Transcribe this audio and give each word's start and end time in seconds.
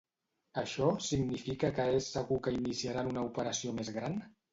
Això 0.59 0.85
significa 1.07 1.69
que 1.79 1.85
és 1.97 2.07
segur 2.15 2.39
que 2.47 2.53
iniciaran 2.55 3.11
una 3.13 3.27
operació 3.29 3.75
més 3.81 3.93
gran? 3.99 4.19